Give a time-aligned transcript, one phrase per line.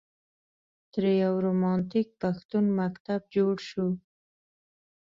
[0.91, 3.87] ترې یو رومانتیک پښتون مکتب جوړ شو.